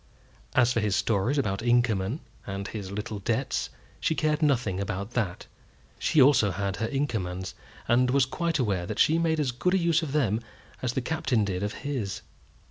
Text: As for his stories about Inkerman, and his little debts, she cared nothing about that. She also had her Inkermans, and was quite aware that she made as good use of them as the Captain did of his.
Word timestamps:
As 0.55 0.73
for 0.73 0.79
his 0.79 0.95
stories 0.95 1.37
about 1.37 1.61
Inkerman, 1.61 2.21
and 2.47 2.67
his 2.67 2.91
little 2.91 3.19
debts, 3.19 3.69
she 3.99 4.15
cared 4.15 4.41
nothing 4.41 4.79
about 4.79 5.11
that. 5.11 5.45
She 5.99 6.19
also 6.19 6.49
had 6.49 6.77
her 6.77 6.87
Inkermans, 6.87 7.53
and 7.87 8.09
was 8.09 8.25
quite 8.25 8.57
aware 8.57 8.87
that 8.87 8.97
she 8.97 9.19
made 9.19 9.39
as 9.39 9.51
good 9.51 9.75
use 9.75 10.01
of 10.01 10.11
them 10.11 10.41
as 10.81 10.93
the 10.93 11.01
Captain 11.01 11.45
did 11.45 11.61
of 11.61 11.73
his. 11.85 12.23